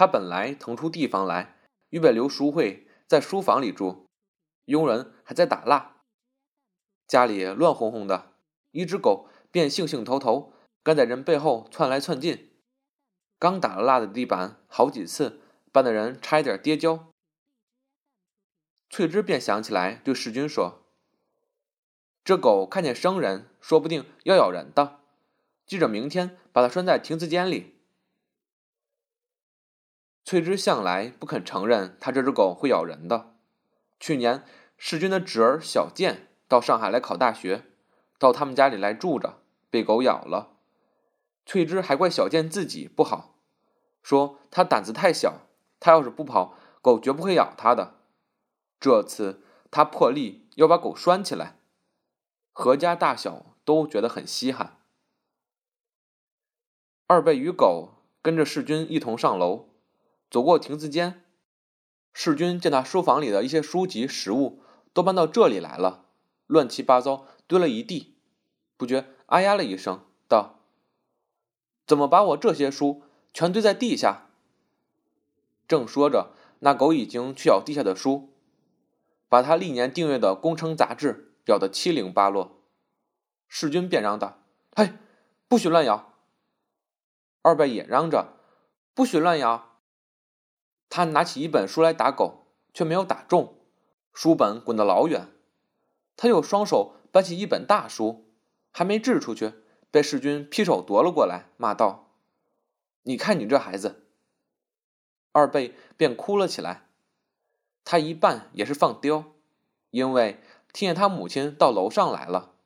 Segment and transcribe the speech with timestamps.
[0.00, 1.58] 他本来腾出地方来，
[1.90, 4.06] 预备留淑慧在书房里住，
[4.64, 5.96] 佣人还在打蜡，
[7.06, 8.32] 家里乱哄哄的，
[8.70, 12.50] 一只狗便兴兴头头，跟在人背后窜来窜进，
[13.38, 17.10] 刚打了蜡的地板好几次，绊得人差一点跌跤。
[18.88, 20.86] 翠芝便想起来，对世君说
[22.24, 25.00] ：“这狗看见生人，说不定要咬人的，
[25.66, 27.76] 记着明天把它拴在亭子间里。”
[30.30, 33.34] 翠芝向来不肯承认他这只狗会咬人的。
[33.98, 34.44] 去年
[34.76, 37.64] 世君的侄儿小健到上海来考大学，
[38.16, 39.40] 到他们家里来住着，
[39.70, 40.52] 被狗咬了。
[41.44, 43.34] 翠芝还怪小健自己不好，
[44.04, 45.48] 说他胆子太小，
[45.80, 47.96] 他要是不跑，狗绝不会咬他的。
[48.78, 51.56] 这次他破例要把狗拴起来，
[52.52, 54.78] 何家大小都觉得很稀罕。
[57.08, 59.69] 二贝与狗跟着世君一同上楼。
[60.30, 61.24] 走过亭子间，
[62.12, 66.06] 世君见他书房里的一些书籍、食物都搬到这里来了，
[66.46, 68.14] 乱七八糟堆了一地，
[68.76, 70.60] 不觉哎呀了一声，道
[71.84, 73.02] ：“怎么把我这些书
[73.34, 74.28] 全堆在地下？”
[75.66, 78.32] 正说着，那狗已经去咬地下的书，
[79.28, 82.62] 把他历年订阅的工程杂志咬得七零八落。
[83.48, 84.44] 世君便嚷道
[84.76, 84.92] ：“嘿，
[85.48, 86.14] 不许乱咬！”
[87.42, 88.34] 二贝也嚷着
[88.94, 89.68] ：“不许乱咬！”
[90.90, 93.54] 他拿起一本书来打狗，却没有打中，
[94.12, 95.28] 书本滚得老远。
[96.16, 98.28] 他又双手搬起一本大书，
[98.72, 99.54] 还没掷出去，
[99.92, 102.10] 被世君劈手夺了过来，骂道
[103.04, 104.08] ：“你看你这孩子！”
[105.30, 106.88] 二贝便哭了起来。
[107.84, 109.32] 他一半也是放刁，
[109.90, 112.56] 因为听见他母亲到楼上来了。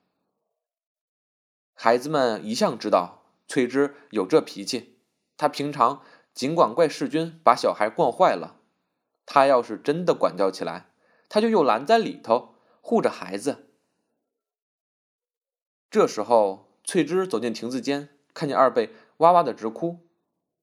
[1.74, 4.96] 孩子们一向知道翠芝有这脾气，
[5.36, 6.02] 他平常。
[6.34, 8.60] 尽管怪世君把小孩惯坏了，
[9.24, 10.90] 他要是真的管教起来，
[11.28, 13.70] 他就又拦在里头护着孩子。
[15.88, 20.00] 这时候，翠芝走进亭子间，看见二贝哇哇的直哭，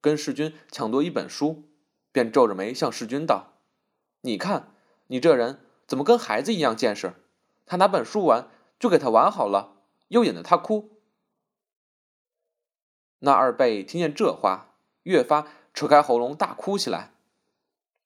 [0.01, 1.69] 跟世君抢夺一本书，
[2.11, 3.53] 便皱着眉向世君道
[4.21, 4.75] ：“你看，
[5.07, 7.13] 你这人怎么跟孩子一样见识？
[7.65, 9.77] 他拿本书玩，就给他玩好了，
[10.09, 10.99] 又引得他哭。”
[13.23, 15.47] 那二贝听见这话，越发。
[15.73, 17.13] 扯开喉咙大哭起来，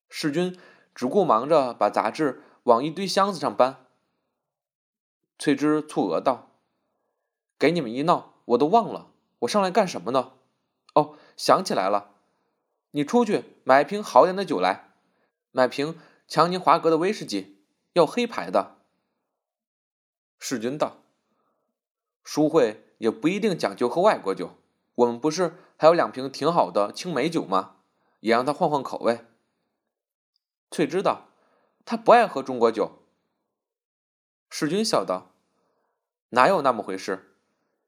[0.08, 0.58] 世君
[0.94, 3.86] 只顾忙着把杂志往一堆箱子上搬。
[5.38, 6.50] 翠芝蹙额道
[7.58, 9.10] ：“给你们一闹，我都忘了
[9.40, 10.32] 我上来干什么呢？
[10.94, 12.14] 哦，想起来了，
[12.92, 14.92] 你出去买一瓶好点的酒来，
[15.50, 17.62] 买瓶强尼华格的威士忌，
[17.92, 18.76] 要黑牌的。”
[20.38, 20.98] 世君道
[22.22, 24.56] ：“淑慧也不一定讲究喝外国酒。”
[24.96, 27.76] 我们不是还有两瓶挺好的青梅酒吗？
[28.20, 29.26] 也让他换换口味。
[30.70, 31.28] 翠芝道
[31.84, 33.02] ：“他不爱喝中国酒。”
[34.50, 35.32] 世君笑道
[36.30, 37.36] ：“哪有那么回事？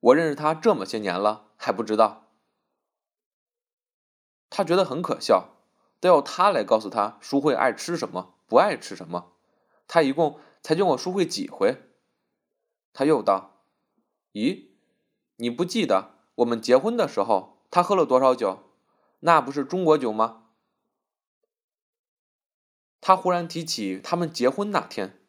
[0.01, 2.31] 我认识他这么些年了，还不知道。”
[4.51, 5.57] 他觉得很可笑，
[5.99, 9.33] 都要他来告诉他淑慧爱吃什么，不爱吃什么。
[9.87, 11.83] 他一共才见过淑慧几回？
[12.93, 13.63] 他又道
[14.35, 14.69] ：“咦，
[15.37, 18.65] 你不记得？”我们结婚的时候，他喝了多少酒？
[19.21, 20.45] 那不是中国酒吗？
[23.01, 25.21] 他忽然提起他们结婚那天，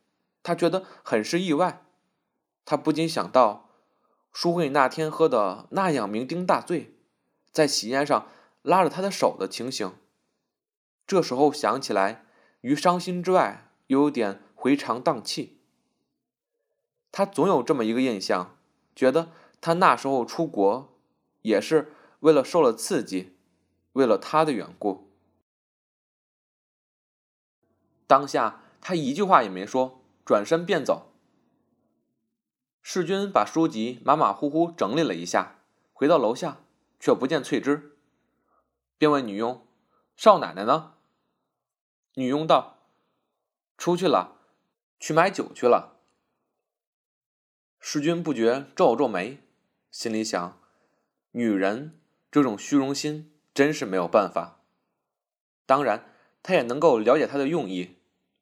[0.41, 1.85] 他觉得很是意外。
[2.63, 3.69] 他不禁想到
[4.31, 6.95] 淑慧那天喝的那样酩酊大醉，
[7.51, 8.29] 在喜宴上
[8.61, 9.93] 拉着他的手的情形。
[11.05, 12.25] 这时候想起来，
[12.61, 15.59] 于伤心之外，又有点回肠荡气。
[17.11, 18.55] 他总有这么一个印象，
[18.95, 20.95] 觉得他那时候出国。
[21.41, 23.37] 也是为了受了刺激，
[23.93, 25.11] 为了他的缘故。
[28.07, 31.13] 当下他一句话也没说，转身便走。
[32.81, 35.59] 世君把书籍马马虎虎整理了一下，
[35.93, 36.61] 回到楼下，
[36.99, 37.97] 却不见翠芝，
[38.97, 39.67] 便问女佣
[40.17, 40.95] ：“少奶奶呢？”
[42.15, 42.79] 女佣道
[43.77, 44.37] ：“出去了，
[44.99, 45.99] 去买酒去了。”
[47.79, 49.43] 世君不觉皱了皱眉，
[49.91, 50.59] 心里想。
[51.31, 51.98] 女人
[52.31, 54.61] 这种虚荣心真是没有办法。
[55.65, 57.97] 当然，他也能够了解他的用意，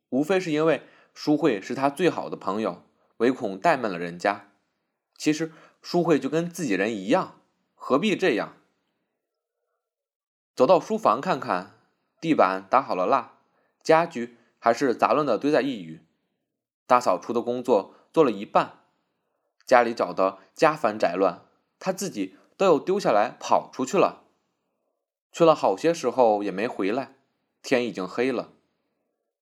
[0.10, 2.84] 无非是因为淑慧是他最好的朋友，
[3.18, 4.52] 唯恐怠慢了人家。
[5.18, 5.52] 其实
[5.82, 7.40] 淑慧就跟自己人一样，
[7.76, 8.58] 何必这样？
[10.56, 11.80] 走到书房看看，
[12.20, 13.40] 地板打好了蜡，
[13.82, 16.02] 家具还是杂乱的堆在一隅，
[16.86, 18.80] 大扫除的工作做了一半，
[19.66, 21.46] 家里找的家烦宅乱，
[21.80, 22.36] 他自己。
[22.58, 24.24] 都有丢下来跑出去了，
[25.32, 27.14] 去了好些时候也没回来，
[27.62, 28.54] 天已经黑了。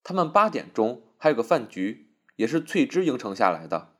[0.04, 3.96] 他们八点钟还有个饭局，也是翠芝应承下来的。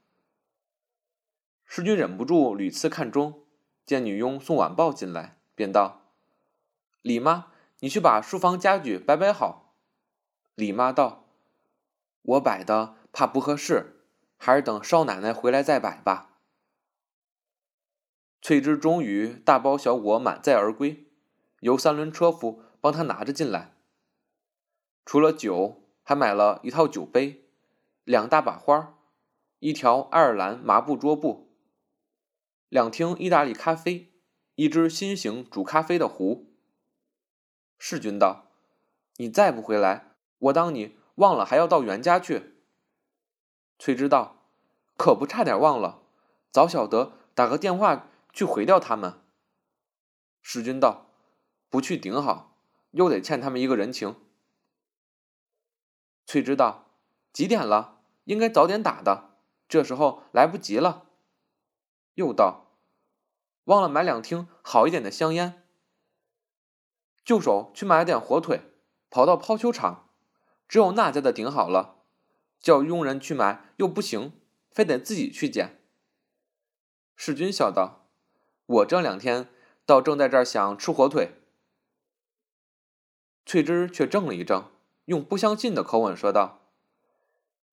[1.64, 3.46] 世君忍不住屡次看钟，
[3.86, 6.02] 见女佣送晚报进来，便道
[7.02, 7.48] ：“李妈，
[7.80, 9.74] 你去把书房家具摆摆好。”
[10.56, 11.26] 李妈道
[12.22, 14.04] ：“我摆的怕不合适，
[14.38, 16.34] 还是等少奶奶回来再摆吧。”
[18.46, 21.08] 翠芝终于大包小裹满载而归，
[21.62, 23.74] 由三轮车夫帮她拿着进来。
[25.04, 25.82] 除了酒。
[26.04, 27.50] 还买了一套酒杯，
[28.04, 29.00] 两大把花，
[29.58, 31.58] 一条爱尔兰麻布桌布，
[32.70, 34.14] 两听意大利咖啡，
[34.54, 36.54] 一只新型煮咖啡的壶。
[37.80, 38.52] 世君道
[39.18, 42.54] ：“你再不回来，我当你忘了还要到袁家去。”
[43.80, 44.52] 翠芝道
[44.96, 46.04] ：“可不差点忘了，
[46.52, 49.22] 早晓得打个电话去回掉他们。”
[50.44, 51.08] 世君道
[51.70, 52.56] ：“不去顶好，
[52.92, 54.16] 又得欠他们一个人情。”
[56.28, 56.92] 翠芝道
[57.34, 58.02] ：“几点了？
[58.26, 59.38] 应该早点打的，
[59.68, 61.08] 这时候来不及了。”
[62.16, 62.68] 又道
[63.66, 65.64] ：“忘了买两听好一点的香烟。”
[67.26, 68.62] 就手去买了点火腿，
[69.10, 70.10] 跑到抛球场，
[70.68, 72.04] 只有那家的顶好了，
[72.60, 74.40] 叫佣人去买又不行，
[74.70, 75.82] 非得自己去捡。
[77.16, 78.05] 世君笑道
[78.66, 79.50] ：“我这两天
[79.86, 81.34] 倒正在这儿想吃火腿。”
[83.46, 84.72] 翠芝却怔了一怔。
[85.06, 86.62] 用不相信的口吻说道：“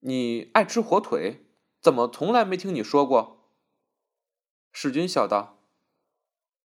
[0.00, 1.46] 你爱吃火腿，
[1.80, 3.48] 怎么从来没听你说过？”
[4.70, 5.56] 世君笑道：“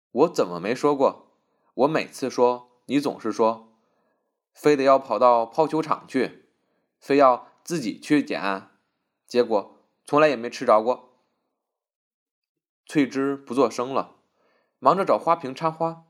[0.10, 1.38] 我怎么没说过？
[1.76, 3.78] 我每次说，你总是说，
[4.54, 6.46] 非得要跑到抛球场去，
[7.00, 8.70] 非要自己去捡，
[9.28, 11.20] 结果从来也没吃着过。”
[12.88, 14.15] 翠芝不作声了，
[14.86, 16.04] 忙着找花瓶插花，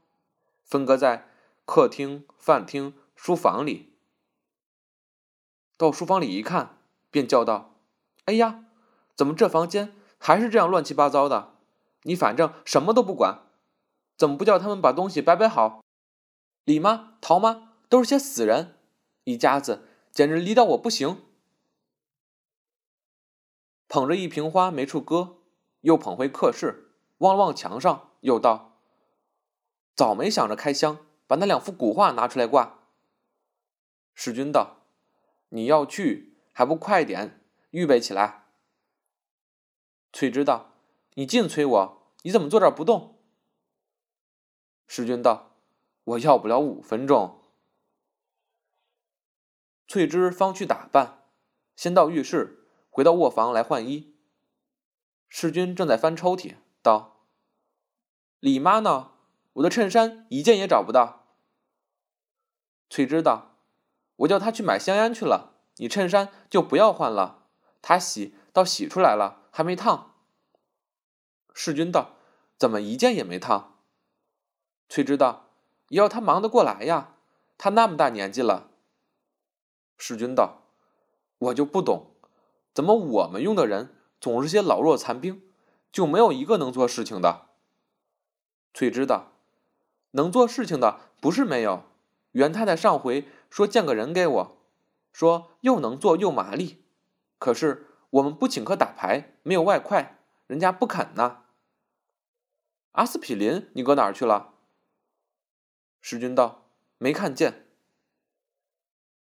[0.66, 1.30] 分割在
[1.64, 3.94] 客厅、饭厅、书房里。
[5.78, 6.78] 到书房里一看，
[7.10, 7.78] 便叫道
[8.28, 8.66] ：“哎呀，
[9.16, 11.54] 怎么这房间还是这样乱七八糟的？
[12.02, 13.44] 你反正什么都不管，
[14.18, 15.82] 怎么不叫他们把东西摆摆好？
[16.66, 18.78] 李妈、陶妈都是些死人，
[19.24, 21.24] 一家子简直离到我不行。”
[23.88, 25.38] 捧着一瓶花没处搁，
[25.80, 28.80] 又捧回客室，望了望墙上，又道
[29.96, 32.80] ：“早没想着开箱，把那两幅古画拿出来挂。”
[34.14, 34.82] 世君道。
[35.50, 37.40] 你要去还不快点
[37.70, 38.48] 预备起来？
[40.12, 40.74] 翠芝道
[41.14, 43.22] ：“你净催我，你怎么坐这儿不动？”
[44.88, 45.56] 世君道
[46.04, 47.42] ：“我要不了五分钟。”
[49.88, 51.24] 翠芝方去打扮，
[51.76, 54.18] 先到浴室，回到卧房来换衣。
[55.30, 57.15] 世君正在翻抽屉，道
[58.40, 59.12] ：“李妈呢？
[59.54, 61.28] 我的衬衫一件也找不到。”
[62.90, 63.54] 翠芝道。
[64.18, 67.48] 我叫他去买香烟去了，你衬衫就不要换了。
[67.82, 70.16] 他洗倒洗出来了，还没烫。
[71.54, 72.16] 世君道
[72.58, 73.80] ：“怎么一件也没烫？”
[74.88, 75.50] 翠芝道
[75.92, 77.16] ：“要他忙得过来呀，
[77.58, 78.70] 他那么大年纪了。”
[79.98, 80.64] 世君道
[81.38, 82.16] ：“我就不懂，
[82.74, 85.44] 怎么我们用的人总是些老弱残兵，
[85.92, 87.45] 就没有一个能做事情的？”
[88.76, 89.32] 崔知道
[90.12, 91.86] ：“能做事情的不是没有。”
[92.34, 94.58] 袁太太上回说见个人给我，
[95.14, 96.84] 说又能做又麻利，
[97.40, 101.44] 可是我们不请客打牌，没有外快，人家不肯呐。
[102.92, 104.56] 阿司匹林你搁哪儿去了？
[106.02, 106.66] 石君道
[106.98, 107.68] 没看见。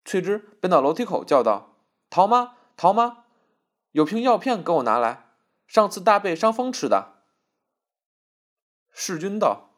[0.06, 1.76] 翠芝奔到楼梯口叫道
[2.10, 3.26] ：“陶妈，陶妈，
[3.92, 5.32] 有瓶药片给我拿来，
[5.68, 7.12] 上次大背伤风吃的。”
[8.94, 9.72] 世君道：“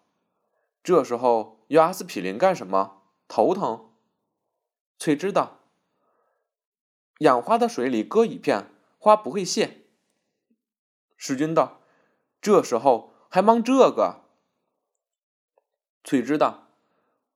[0.84, 3.92] 这时候要阿司匹林干什么？”头疼，
[5.00, 5.62] 翠芝道，
[7.20, 8.70] 养花的水里搁一片，
[9.00, 9.86] 花不会谢。
[11.18, 11.82] 世君道
[12.40, 14.26] ：“这时候还忙这个？”
[16.04, 16.68] 翠芝道，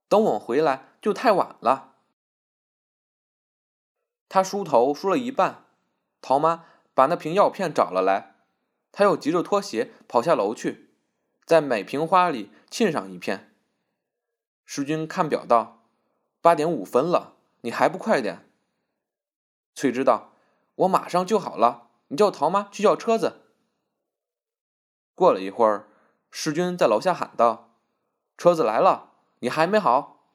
[0.07, 1.95] 等我回来就太晚了。
[4.27, 5.65] 他梳头梳了一半，
[6.21, 8.35] 陶妈把那瓶药片找了来，
[8.91, 10.88] 他又急着脱鞋跑下楼去，
[11.49, 13.51] 在每瓶花里沁上一片。
[14.65, 15.81] 世君看表道。
[16.41, 18.47] 八点五分了，你还不快点？
[19.73, 20.31] 翠芝道
[20.75, 23.41] ：“我马上就好了，你叫陶妈去叫车子。”
[25.15, 25.89] 过了一会儿，
[26.29, 27.71] 世君在楼下喊道
[28.37, 30.27] ：“车子来了，你还没好？”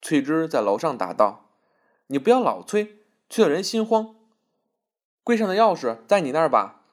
[0.00, 1.50] 翠芝在楼上答道
[2.06, 4.14] ：“你不要老催，催得人心慌。
[5.24, 6.84] 柜上的钥匙在你那儿吧？”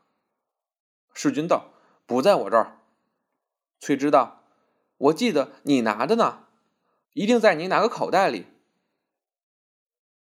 [1.13, 1.69] 世君道
[2.09, 2.79] ：“不在我这儿。”
[3.79, 4.43] 翠芝道
[4.97, 6.47] ：“我记得你拿的呢，
[7.13, 8.47] 一定在你哪个口袋里。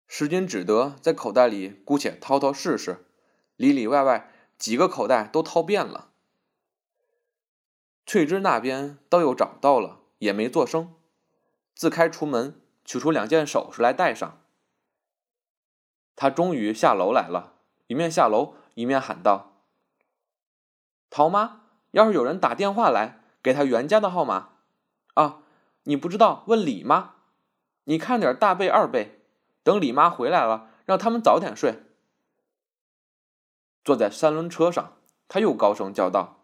[0.08, 3.06] 时君只得在口袋里姑且掏掏试试，
[3.56, 6.10] 里里外外几个口袋都掏遍了。
[8.06, 10.96] 翠芝那边倒又找到了，也没作声，
[11.76, 14.42] 自开厨门取出两件首饰来戴上。
[16.16, 17.54] 他终于下楼来了，
[17.86, 19.62] 一面下楼一面喊道
[21.12, 21.67] ：“陶妈，
[21.98, 24.50] 要是有人打电话来，给他袁家的号码。
[25.16, 25.40] 啊，
[25.86, 27.16] 你不知道问李妈，
[27.86, 29.20] 你看点大贝、二贝，
[29.64, 31.84] 等李妈回来了，让他们早点睡。”
[33.84, 34.94] 坐在三轮车上，
[35.28, 36.44] 他又高声叫道：“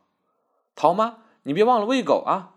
[0.76, 2.56] 陶妈。”你别忘了喂狗啊！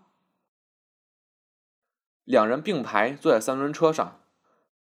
[2.23, 4.21] 两人并排坐在三轮车上，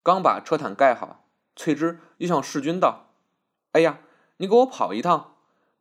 [0.02, 1.24] 刚把车毯盖好，
[1.56, 3.06] 翠芝又向世君道
[3.72, 4.00] ：“哎呀，
[4.36, 5.33] 你给我跑一趟，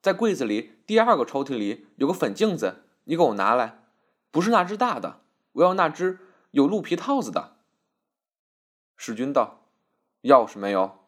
[0.03, 3.86] 在柜子里第二个抽屉里有个粉镜子，你给我拿来，
[4.31, 5.22] 不是那只大的，
[5.53, 6.19] 我要那只
[6.51, 7.55] 有鹿皮套子的。”
[8.98, 9.69] 世君道
[10.24, 11.00] ：“钥匙没有？”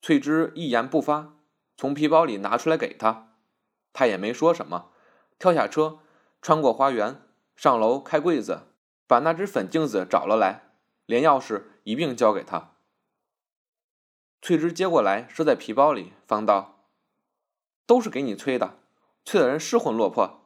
[0.00, 1.34] 翠芝一言不发，
[1.76, 3.32] 从皮包里拿出来给他，
[3.92, 4.92] 他也没说什么。
[5.40, 5.98] 跳下车，
[6.40, 7.20] 穿过花园，
[7.56, 8.68] 上楼开柜子，
[9.08, 10.70] 把那只粉镜子找了来，
[11.04, 12.76] 连钥匙一并交给他。
[14.40, 16.77] 翠芝接过来，收在皮包里，方道
[17.88, 18.74] ：“都是给你催的，
[19.24, 20.37] 催的人失魂落魄，